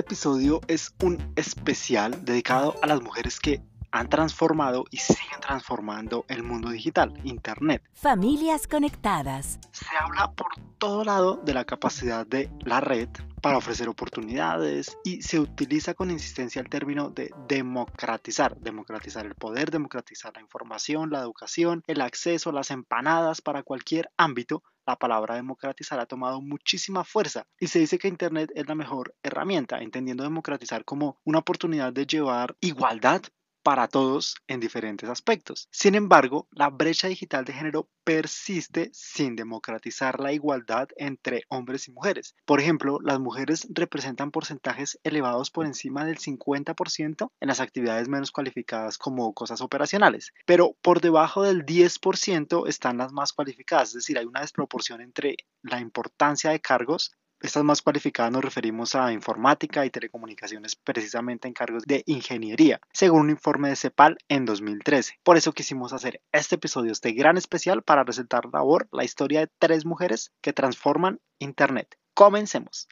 [0.00, 3.60] Este episodio es un especial dedicado a las mujeres que
[3.90, 7.82] han transformado y siguen transformando el mundo digital, Internet.
[7.92, 9.58] Familias conectadas.
[9.72, 10.46] Se habla por
[10.78, 13.10] todo lado de la capacidad de la red
[13.42, 19.70] para ofrecer oportunidades y se utiliza con insistencia el término de democratizar, democratizar el poder,
[19.70, 24.62] democratizar la información, la educación, el acceso, las empanadas para cualquier ámbito.
[24.86, 29.14] La palabra democratizar ha tomado muchísima fuerza y se dice que Internet es la mejor
[29.22, 33.22] herramienta, entendiendo democratizar como una oportunidad de llevar igualdad
[33.62, 35.68] para todos en diferentes aspectos.
[35.70, 41.92] Sin embargo, la brecha digital de género persiste sin democratizar la igualdad entre hombres y
[41.92, 42.34] mujeres.
[42.44, 48.32] Por ejemplo, las mujeres representan porcentajes elevados por encima del 50% en las actividades menos
[48.32, 54.18] cualificadas como cosas operacionales, pero por debajo del 10% están las más cualificadas, es decir,
[54.18, 59.84] hay una desproporción entre la importancia de cargos estas más cualificadas nos referimos a informática
[59.86, 65.20] y telecomunicaciones precisamente en cargos de ingeniería, según un informe de CEPAL en 2013.
[65.22, 69.50] Por eso quisimos hacer este episodio, este gran especial para resaltar labor la historia de
[69.58, 71.96] tres mujeres que transforman Internet.
[72.14, 72.88] Comencemos.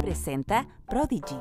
[0.00, 1.40] Presenta Prodigy.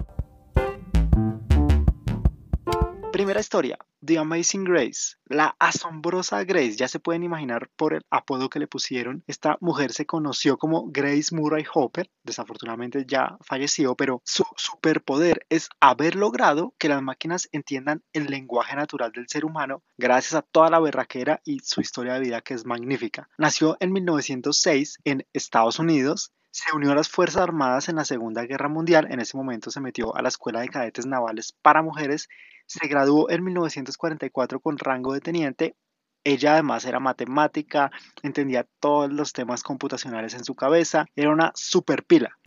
[3.12, 8.50] Primera historia, The Amazing Grace, la asombrosa Grace, ya se pueden imaginar por el apodo
[8.50, 9.23] que le pusieron.
[9.25, 15.70] Esta mujer se conoció como Grace Murray Hopper, desafortunadamente ya falleció, pero su superpoder es
[15.80, 20.69] haber logrado que las máquinas entiendan el lenguaje natural del ser humano gracias a toda
[20.69, 23.30] la berraquera y su historia de vida que es magnífica.
[23.38, 28.44] Nació en 1906 en Estados Unidos se unió a las Fuerzas Armadas en la Segunda
[28.44, 29.08] Guerra Mundial.
[29.11, 32.30] En ese momento se metió a la Escuela de Cadetes Navales para Mujeres.
[32.66, 35.75] Se graduó en 1944 con rango de teniente.
[36.23, 37.92] Ella además era matemática,
[38.23, 41.08] entendía todos los temas computacionales en su cabeza.
[41.14, 42.38] Era una super pila.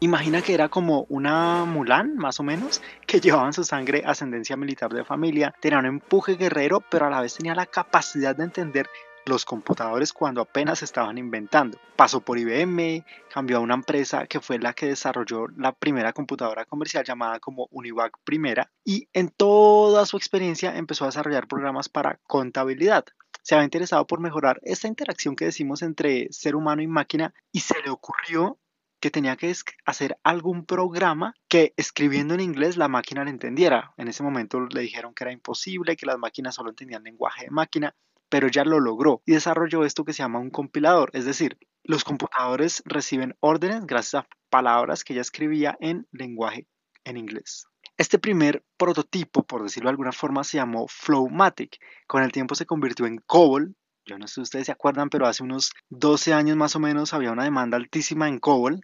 [0.00, 4.58] Imagina que era como una Mulan, más o menos, que llevaba en su sangre ascendencia
[4.58, 8.44] militar de familia, tenía un empuje guerrero, pero a la vez tenía la capacidad de
[8.44, 8.86] entender
[9.26, 11.78] los computadores cuando apenas estaban inventando.
[11.96, 16.64] Pasó por IBM, cambió a una empresa que fue la que desarrolló la primera computadora
[16.64, 22.18] comercial llamada como Univac Primera y en toda su experiencia empezó a desarrollar programas para
[22.26, 23.04] contabilidad.
[23.42, 27.60] Se había interesado por mejorar esta interacción que decimos entre ser humano y máquina y
[27.60, 28.58] se le ocurrió
[29.00, 29.52] que tenía que
[29.84, 33.92] hacer algún programa que escribiendo en inglés la máquina le entendiera.
[33.96, 37.50] En ese momento le dijeron que era imposible, que las máquinas solo entendían lenguaje de
[37.50, 37.96] máquina
[38.32, 42.02] pero ya lo logró y desarrolló esto que se llama un compilador, es decir, los
[42.02, 46.66] computadores reciben órdenes gracias a palabras que ella escribía en lenguaje
[47.04, 47.66] en inglés.
[47.98, 51.76] Este primer prototipo, por decirlo de alguna forma, se llamó Flowmatic.
[52.06, 53.76] Con el tiempo se convirtió en COBOL.
[54.06, 57.12] Yo no sé si ustedes se acuerdan, pero hace unos 12 años más o menos
[57.12, 58.80] había una demanda altísima en COBOL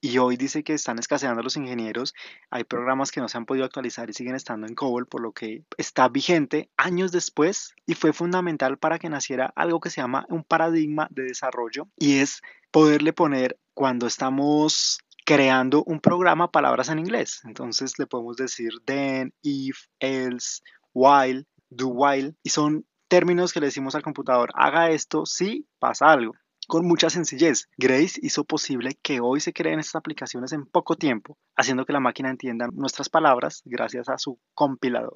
[0.00, 2.14] y hoy dice que están escaseando los ingenieros.
[2.50, 5.32] Hay programas que no se han podido actualizar y siguen estando en COBOL, por lo
[5.32, 10.26] que está vigente años después y fue fundamental para que naciera algo que se llama
[10.28, 16.98] un paradigma de desarrollo y es poderle poner cuando estamos creando un programa palabras en
[16.98, 17.40] inglés.
[17.44, 20.62] Entonces le podemos decir then, if, else,
[20.92, 26.12] while, do while y son términos que le decimos al computador, haga esto si pasa
[26.12, 26.34] algo
[26.66, 27.68] con mucha sencillez.
[27.76, 32.00] Grace hizo posible que hoy se creen estas aplicaciones en poco tiempo, haciendo que la
[32.00, 35.14] máquina entienda nuestras palabras gracias a su compilador.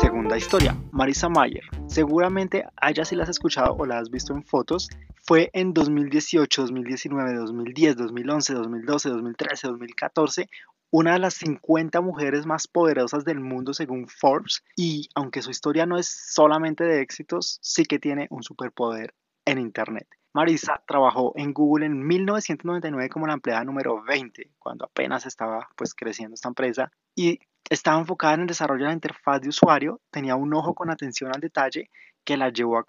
[0.00, 1.64] Segunda historia, Marisa Mayer.
[1.86, 4.88] Seguramente a ella sí la has escuchado o la has visto en fotos.
[5.24, 10.48] Fue en 2018, 2019, 2010, 2011, 2012, 2013, 2014
[10.92, 15.86] una de las 50 mujeres más poderosas del mundo según Forbes y aunque su historia
[15.86, 19.14] no es solamente de éxitos, sí que tiene un superpoder
[19.46, 20.06] en Internet.
[20.34, 25.94] Marisa trabajó en Google en 1999 como la empleada número 20, cuando apenas estaba pues
[25.94, 30.36] creciendo esta empresa y estaba enfocada en el desarrollo de la interfaz de usuario, tenía
[30.36, 31.88] un ojo con atención al detalle
[32.24, 32.84] que la llevó a,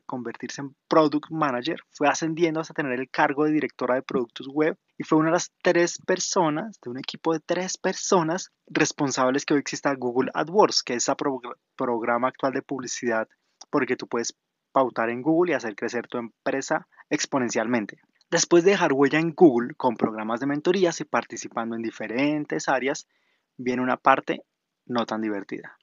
[0.00, 4.76] convertirse en Product Manager, fue ascendiendo hasta tener el cargo de directora de productos web
[4.98, 9.54] y fue una de las tres personas, de un equipo de tres personas responsables que
[9.54, 11.16] hoy exista Google AdWords, que es el
[11.76, 13.28] programa actual de publicidad
[13.70, 14.34] porque tú puedes
[14.72, 17.98] pautar en Google y hacer crecer tu empresa exponencialmente.
[18.30, 23.06] Después de dejar huella en Google con programas de mentorías y participando en diferentes áreas,
[23.58, 24.42] viene una parte
[24.86, 25.76] no tan divertida.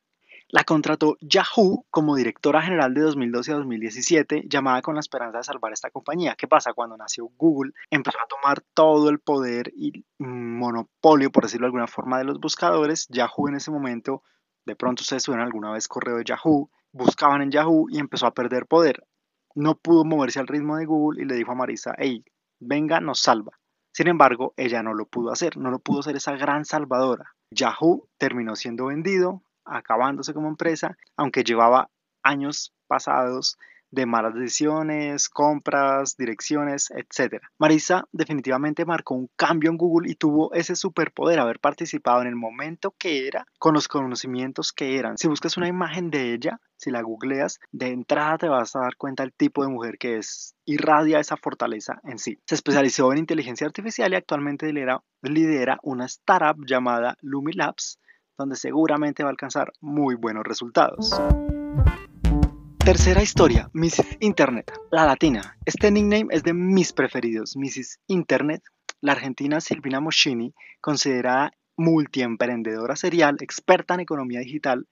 [0.52, 5.44] La contrató Yahoo como directora general de 2012 a 2017, llamada con la esperanza de
[5.44, 6.36] salvar esta compañía.
[6.36, 6.74] ¿Qué pasa?
[6.74, 11.86] Cuando nació Google, empezó a tomar todo el poder y monopolio, por decirlo de alguna
[11.86, 13.08] forma, de los buscadores.
[13.10, 14.24] Yahoo en ese momento,
[14.66, 18.34] de pronto ustedes tuvieron alguna vez correo de Yahoo, buscaban en Yahoo y empezó a
[18.34, 19.06] perder poder.
[19.54, 22.26] no pudo moverse al ritmo de Google y le dijo a Marisa, hey,
[22.60, 23.60] venga, nos salva.
[23.92, 27.36] Sin embargo, ella no lo pudo hacer, no lo pudo ser esa gran salvadora.
[27.52, 31.90] Yahoo terminó siendo vendido, acabándose como empresa, aunque llevaba
[32.24, 33.58] años pasados
[33.92, 37.42] de malas decisiones, compras, direcciones, etc.
[37.58, 42.36] Marisa definitivamente marcó un cambio en Google y tuvo ese superpoder, haber participado en el
[42.36, 45.18] momento que era, con los conocimientos que eran.
[45.18, 48.96] Si buscas una imagen de ella, si la googleas, de entrada te vas a dar
[48.96, 52.40] cuenta del tipo de mujer que es, irradia esa fortaleza en sí.
[52.46, 58.00] Se especializó en inteligencia artificial y actualmente lidera, lidera una startup llamada Lumilabs,
[58.40, 61.22] donde seguramente va a alcanzar muy buenos resultados.
[62.80, 64.18] Tercera historia, Mrs.
[64.22, 65.58] Internet, la latina.
[65.66, 68.00] Este nickname es de mis preferidos, Mrs.
[68.08, 68.64] Internet.
[69.02, 74.88] La argentina Silvina Moschini, considerada multiemprendedora serial, experta en economía digital,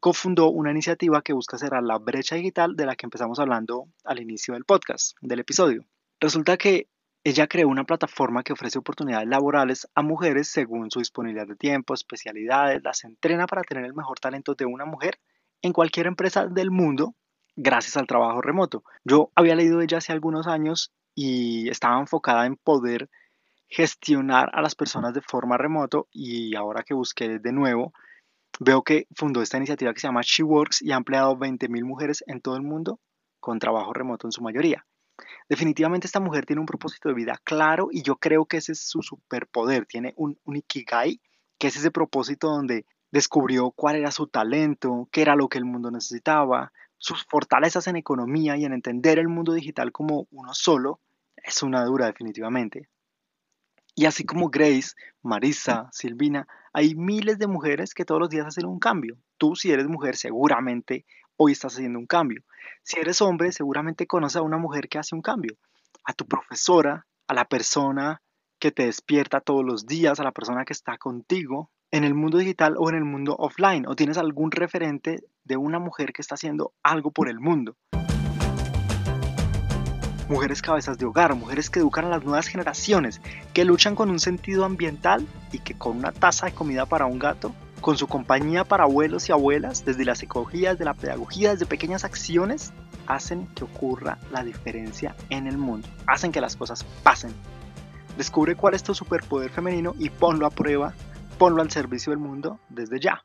[0.00, 4.20] cofundó una iniciativa que busca cerrar la brecha digital de la que empezamos hablando al
[4.20, 5.84] inicio del podcast, del episodio.
[6.20, 6.88] Resulta que
[7.24, 11.94] ella creó una plataforma que ofrece oportunidades laborales a mujeres según su disponibilidad de tiempo,
[11.94, 15.18] especialidades, las entrena para tener el mejor talento de una mujer
[15.62, 17.14] en cualquier empresa del mundo
[17.56, 18.84] gracias al trabajo remoto.
[19.04, 23.08] Yo había leído de ella hace algunos años y estaba enfocada en poder
[23.68, 27.94] gestionar a las personas de forma remoto y ahora que busqué de nuevo,
[28.60, 32.22] veo que fundó esta iniciativa que se llama She Works y ha empleado 20.000 mujeres
[32.26, 33.00] en todo el mundo
[33.40, 34.84] con trabajo remoto en su mayoría.
[35.48, 38.80] Definitivamente esta mujer tiene un propósito de vida claro y yo creo que ese es
[38.80, 39.86] su superpoder.
[39.86, 41.20] Tiene un, un ikigai,
[41.58, 45.64] que es ese propósito donde descubrió cuál era su talento, qué era lo que el
[45.64, 51.00] mundo necesitaba, sus fortalezas en economía y en entender el mundo digital como uno solo,
[51.36, 52.88] es una dura definitivamente.
[53.94, 58.66] Y así como Grace, Marisa, Silvina, hay miles de mujeres que todos los días hacen
[58.66, 59.16] un cambio.
[59.38, 61.06] Tú si eres mujer seguramente
[61.36, 62.42] hoy estás haciendo un cambio.
[62.82, 65.56] Si eres hombre seguramente conoces a una mujer que hace un cambio.
[66.04, 68.20] A tu profesora, a la persona
[68.58, 72.38] que te despierta todos los días, a la persona que está contigo, en el mundo
[72.38, 73.86] digital o en el mundo offline?
[73.86, 77.76] ¿O tienes algún referente de una mujer que está haciendo algo por el mundo?
[80.28, 83.20] Mujeres cabezas de hogar, mujeres que educan a las nuevas generaciones,
[83.52, 87.18] que luchan con un sentido ambiental y que con una taza de comida para un
[87.18, 91.66] gato, con su compañía para abuelos y abuelas, desde las ecologías, de la pedagogía, desde
[91.66, 92.72] pequeñas acciones,
[93.06, 97.34] hacen que ocurra la diferencia en el mundo, hacen que las cosas pasen.
[98.16, 100.94] Descubre cuál es tu superpoder femenino y ponlo a prueba
[101.34, 103.24] ponlo al servicio del mundo desde ya.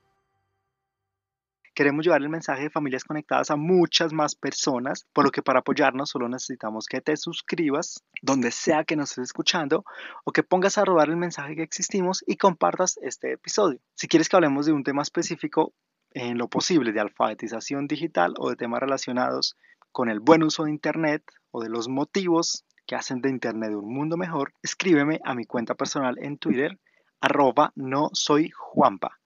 [1.80, 5.60] Queremos llevar el mensaje de familias conectadas a muchas más personas, por lo que para
[5.60, 9.86] apoyarnos solo necesitamos que te suscribas donde sea que nos estés escuchando
[10.26, 13.80] o que pongas a rodar el mensaje que existimos y compartas este episodio.
[13.96, 15.72] Si quieres que hablemos de un tema específico
[16.12, 19.56] en lo posible de alfabetización digital o de temas relacionados
[19.94, 23.94] con el buen uso de Internet o de los motivos que hacen de Internet un
[23.94, 26.78] mundo mejor, escríbeme a mi cuenta personal en Twitter
[27.22, 29.18] arroba no soy Juanpa.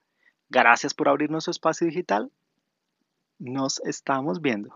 [0.50, 2.32] Gracias por abrirnos su espacio digital.
[3.40, 4.70] Nos estamos viendo.